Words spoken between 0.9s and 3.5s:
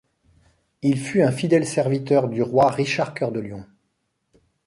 fut un fidèle serviteur du roi Richard Cœur de